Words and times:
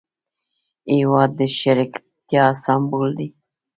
هېواد 0.95 1.31
د 1.39 1.41
شریکتیا 1.59 2.45
سمبول 2.63 3.09
دی. 3.19 3.27